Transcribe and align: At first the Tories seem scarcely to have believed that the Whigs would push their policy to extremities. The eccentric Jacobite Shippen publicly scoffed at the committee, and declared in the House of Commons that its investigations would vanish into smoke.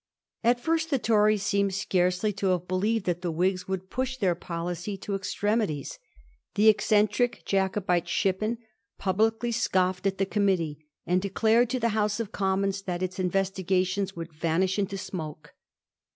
At 0.43 0.59
first 0.59 0.89
the 0.89 0.97
Tories 0.97 1.43
seem 1.43 1.69
scarcely 1.69 2.33
to 2.33 2.47
have 2.47 2.67
believed 2.67 3.05
that 3.05 3.21
the 3.21 3.29
Whigs 3.29 3.67
would 3.67 3.91
push 3.91 4.17
their 4.17 4.33
policy 4.33 4.97
to 4.97 5.13
extremities. 5.13 5.99
The 6.55 6.69
eccentric 6.69 7.43
Jacobite 7.45 8.07
Shippen 8.09 8.57
publicly 8.97 9.51
scoffed 9.51 10.07
at 10.07 10.17
the 10.17 10.25
committee, 10.25 10.87
and 11.05 11.21
declared 11.21 11.71
in 11.75 11.79
the 11.81 11.89
House 11.89 12.19
of 12.19 12.31
Commons 12.31 12.81
that 12.81 13.03
its 13.03 13.19
investigations 13.19 14.15
would 14.15 14.33
vanish 14.33 14.79
into 14.79 14.97
smoke. 14.97 15.53